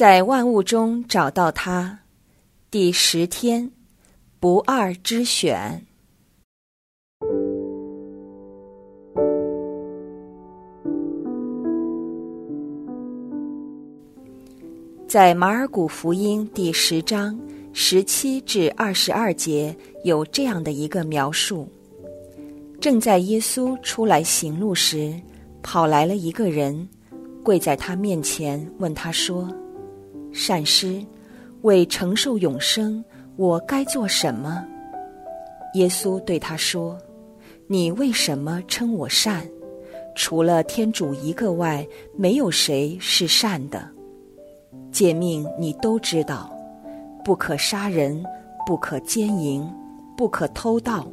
[0.00, 1.98] 在万物中找到他，
[2.70, 3.70] 第十天，
[4.38, 5.84] 不二之选。
[15.06, 17.38] 在马尔谷福音第十章
[17.74, 21.68] 十七至二十二节有这样的一个描述：
[22.80, 25.14] 正在耶稣出来行路时，
[25.62, 26.88] 跑来了一个人，
[27.44, 29.46] 跪在他面前，问他说
[30.32, 31.04] ：“善师，
[31.62, 33.04] 为承受永生，
[33.36, 34.64] 我该做什么？”
[35.74, 36.98] 耶稣对他说
[37.68, 39.46] ：“你为什么称我善？
[40.16, 43.88] 除了天主一个外，没有谁是善的。”
[44.90, 46.50] 诫命你都知道：
[47.24, 48.24] 不可杀人，
[48.66, 49.64] 不可奸淫，
[50.16, 51.06] 不可偷盗，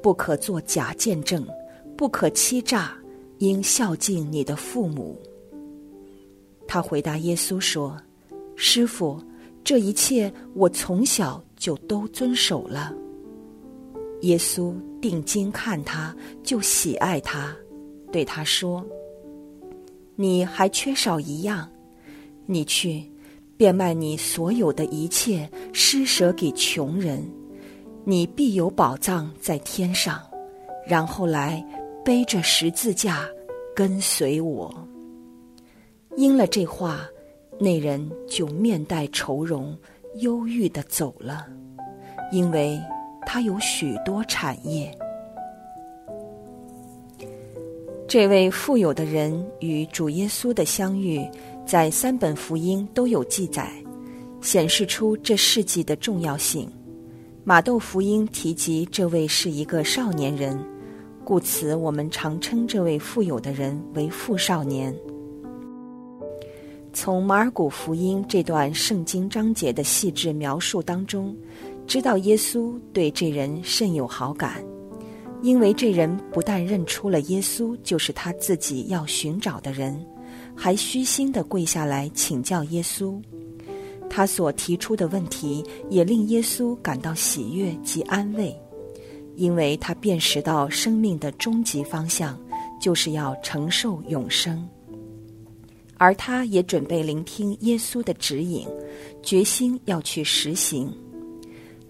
[0.00, 1.44] 不可作假见证，
[1.96, 2.92] 不可欺诈，
[3.38, 5.20] 应孝敬你的父母。
[6.68, 7.96] 他回答耶稣说
[8.56, 9.22] ：“师傅，
[9.62, 12.92] 这一切我从小就都遵守了。”
[14.22, 17.54] 耶稣定睛看他，就喜爱他，
[18.10, 18.84] 对他说
[20.16, 21.70] ：“你还缺少一样，
[22.46, 23.04] 你去。”
[23.58, 27.26] 变卖你所有的一切，施舍给穷人，
[28.04, 30.20] 你必有宝藏在天上。
[30.86, 31.66] 然后来
[32.04, 33.26] 背着十字架
[33.74, 34.86] 跟随我。
[36.18, 37.08] 应了这话，
[37.58, 39.76] 那人就面带愁容，
[40.20, 41.46] 忧郁的走了，
[42.32, 42.80] 因为
[43.26, 44.90] 他有许多产业。
[48.08, 51.24] 这位富有的人与主耶稣的相遇。
[51.66, 53.72] 在三本福音都有记载，
[54.40, 56.70] 显示出这事迹的重要性。
[57.42, 60.56] 马窦福音提及这位是一个少年人，
[61.24, 64.94] 故此我们常称这位富有的人为富少年。
[66.98, 71.36] 从马尔谷福音这段圣经章节的细致描述当中，
[71.86, 74.64] 知道耶稣对这人甚有好感，
[75.42, 80.02] 因为这人不但认出了耶稣就是他自己要寻找的人。
[80.56, 83.20] 还虚心地跪下来请教耶稣，
[84.08, 88.58] 他所提出的问题也令耶稣感到喜悦及安慰，
[89.34, 92.40] 因为他辨识到生命的终极方向
[92.80, 94.66] 就是要承受永生，
[95.98, 98.66] 而他也准备聆听耶稣的指引，
[99.22, 100.92] 决心要去实行。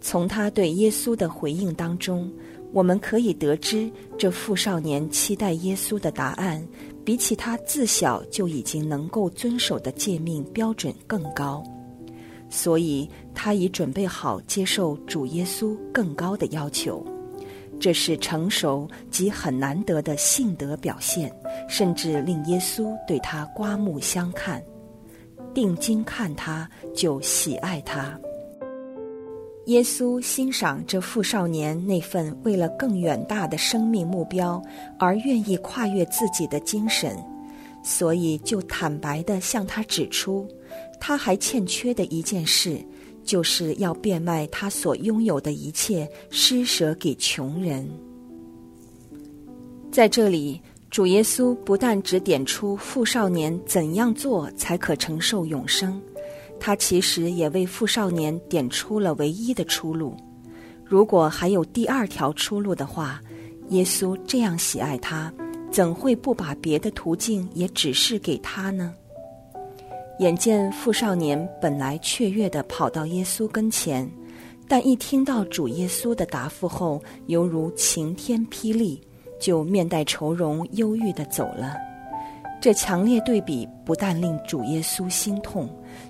[0.00, 2.31] 从他对耶稣的回应当中，
[2.72, 6.67] 我们可以得知这富少年期待耶稣的答案。
[7.05, 11.62] 比起他自小就已经能够遵守的诫命标准更高，
[12.50, 17.06] 所以他已准备好接受主耶稣更高的要求。
[17.78, 21.31] 这是成熟及很难得的性德表现，
[21.69, 24.62] 甚至令耶稣对他刮目相看，
[25.54, 28.19] 定睛看他就喜爱他。
[29.66, 34.62] 耶稣欣赏这富少年那份为了更远大的生命目标
[34.97, 37.16] 而愿意跨越自己的精神，
[37.82, 40.48] 所以就坦白地向他指出，
[41.00, 42.81] 他还欠缺的一件事，
[43.26, 47.87] 就是要变卖他所拥有的一切，施舍给穷人。
[49.91, 50.60] 在这里，
[50.91, 56.00] 主耶稣不但只点出富少年怎样做才可承受永生。
[56.59, 60.16] 他其实也为富少年点出了唯一的出路。
[60.84, 63.20] 如果还有第二条出路的话，
[63.70, 65.32] 耶稣这样喜爱他，
[65.70, 68.94] 怎会不把别的途径也指示给他呢？
[70.19, 74.10] 眼见富少年本来雀跃地跑到耶稣跟前，
[74.66, 78.99] 但一听到主耶稣的答复后，犹如晴天霹雳，
[79.38, 81.76] 就面带愁容、忧郁地走了。
[82.62, 85.69] 这强烈对比不但令主耶稣心痛。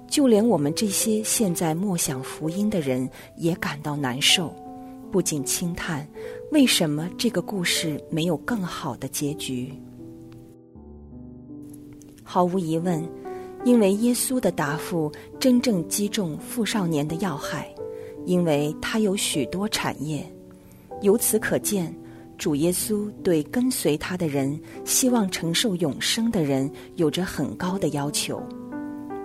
[0.08, 4.54] 就连我们这些现在默想福音的人也感到难受，
[5.10, 6.06] 不仅轻叹：
[6.52, 9.72] 为什么这个故事没有更好的结局？
[12.22, 13.04] 毫无疑问，
[13.66, 15.10] 因为耶稣的答复
[15.40, 17.68] 真正击中富少年的要害，
[18.24, 20.24] 因为他有许多产业。
[21.02, 21.92] 由此可见，
[22.38, 28.40] 主耶稣对跟随他的人、希望承受永生的人有着很高的要求。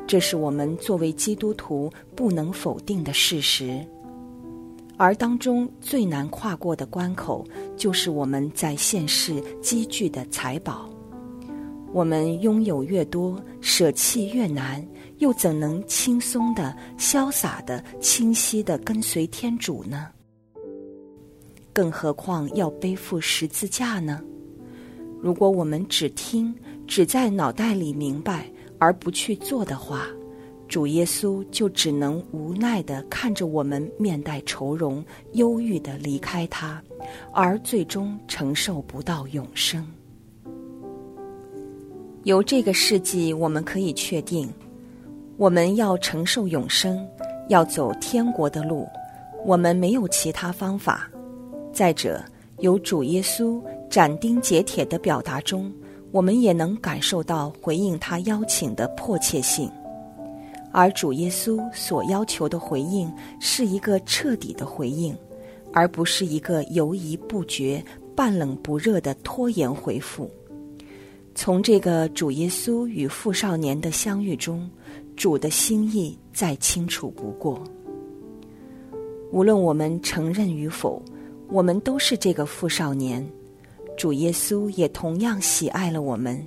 [0.08, 3.80] 这是我们作为基督徒不能否定的事实，
[4.98, 7.46] 而当中最难跨过的关口，
[7.78, 10.91] 就是我们在现世积聚的财宝。
[11.94, 14.86] 我们拥有越多，舍弃越难，
[15.18, 20.08] 又怎能轻松的、潇洒的、清晰的跟随天主呢？
[21.74, 24.22] 更何况要背负十字架呢？
[25.22, 26.54] 如果我们只听，
[26.88, 28.46] 只在脑袋里明白。
[28.84, 30.08] 而不去做的话，
[30.68, 36.82] 主耶稣就只能无奈地看着我们面带愁容、忧郁地离开他，
[37.32, 39.88] 而最终承受不到永生。
[42.24, 44.48] 由这个事迹，我们可以确定，
[45.38, 47.04] 我们要承受永生，
[47.50, 48.88] 要走天国的路，
[49.44, 51.10] 我们没有其他方法。
[51.74, 52.24] 再者，
[52.60, 53.60] 由主耶稣
[53.90, 55.74] 斩钉截铁的表达中，
[56.12, 59.68] 我们也能感受到回应他邀请的迫切性。
[60.72, 65.18] 而主耶稣所要求的回应是一个彻底的回应，
[65.74, 67.84] 而不是一个犹疑不决、
[68.16, 70.30] 半冷不热的拖延回复。
[71.34, 74.70] 从这个主耶稣与富少年的相遇中，
[75.16, 77.64] 主的心意再清楚不过。
[79.32, 81.02] 无论我们承认与否，
[81.48, 83.26] 我们都是这个富少年。
[83.98, 86.46] 主耶稣也同样喜爱了我们，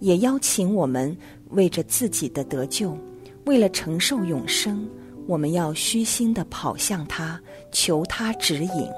[0.00, 1.16] 也邀请我们
[1.50, 2.96] 为着自己的得救。
[3.44, 4.88] 为了承受永生，
[5.26, 7.40] 我们要虚心的跑向他，
[7.70, 8.88] 求他指引。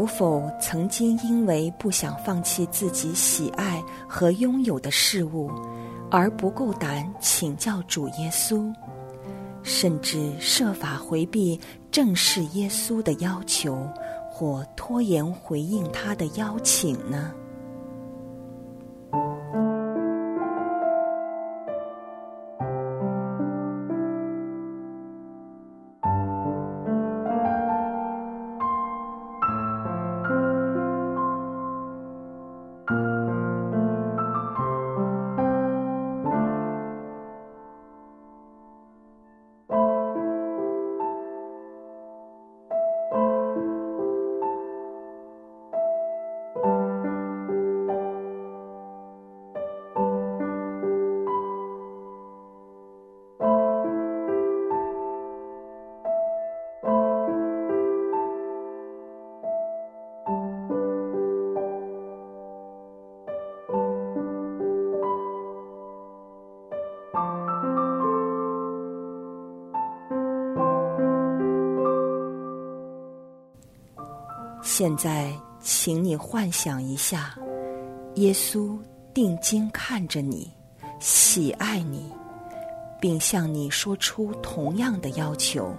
[0.00, 5.50] 有否曾经因为不想放弃自己喜爱和拥有的事物，
[6.10, 8.72] 而不够胆请教主耶稣，
[9.62, 11.60] 甚至设法回避
[11.90, 13.86] 正视耶稣的要求，
[14.30, 17.34] 或拖延回应他的邀请呢？
[74.80, 75.30] 现在，
[75.60, 77.38] 请你幻想一下，
[78.14, 78.78] 耶稣
[79.12, 80.50] 定睛看着你，
[80.98, 82.10] 喜爱你，
[82.98, 85.70] 并向你说出同样的要求，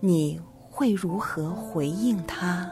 [0.00, 2.70] 你会如何回应他？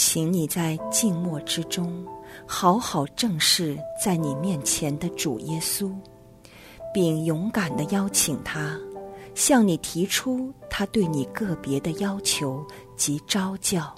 [0.00, 2.06] 请你在静默之中，
[2.46, 5.92] 好好正视在你面前的主耶稣，
[6.94, 8.78] 并勇敢的邀请他，
[9.34, 12.64] 向你提出他对你个别的要求
[12.96, 13.92] 及招教。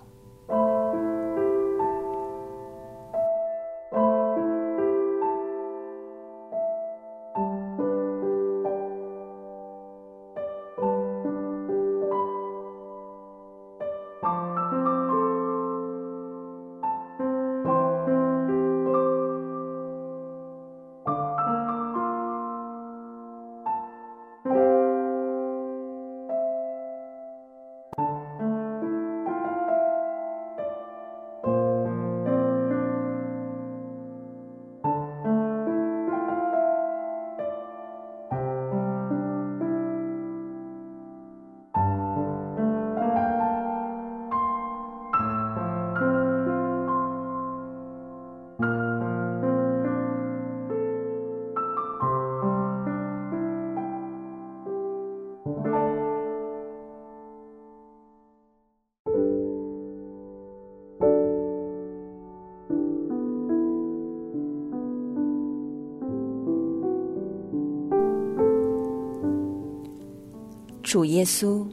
[70.91, 71.65] 主耶稣，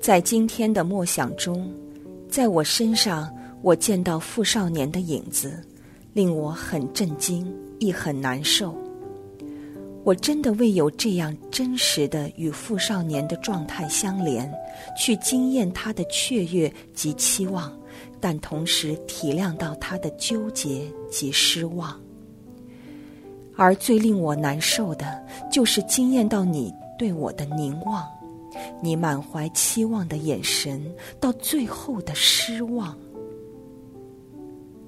[0.00, 1.70] 在今天的默想中，
[2.30, 5.62] 在我身上，我见到富少年的影子，
[6.14, 7.46] 令我很震惊，
[7.78, 8.74] 亦很难受。
[10.02, 14.50] 我真的未有这样真实的与富少年的状态相连，
[14.96, 17.70] 去惊艳他的雀跃及期望，
[18.18, 22.00] 但同时体谅到他的纠结及失望。
[23.56, 25.22] 而最令我难受的，
[25.52, 28.02] 就是惊艳到你对我的凝望，
[28.82, 30.82] 你满怀期望的眼神，
[31.20, 32.96] 到最后的失望。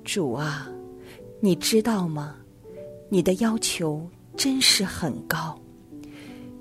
[0.04, 0.68] 主啊，
[1.40, 2.36] 你知道吗？
[3.08, 4.06] 你的要求。
[4.36, 5.56] 真是很高，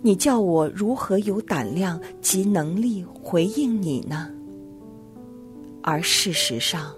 [0.03, 4.29] 你叫我如何有胆量及能力回应你呢？
[5.81, 6.93] 而事实上，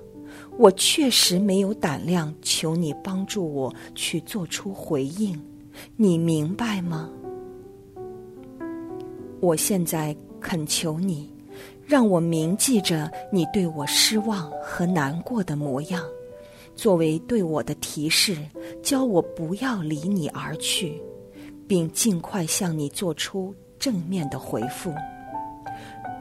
[0.58, 5.42] 我确实没有胆量求你帮助我去做出回应，
[5.96, 7.10] 你明白吗？
[9.46, 11.32] 我现在恳求你，
[11.86, 16.04] 让我铭记着你对我失望和难过的模样。
[16.75, 18.36] 作为对我的提示，
[18.82, 21.00] 教我不要离你而去，
[21.68, 24.92] 并尽快向你做出正面的回复。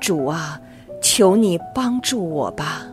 [0.01, 0.61] 主啊，
[1.01, 2.87] 求你帮助我吧。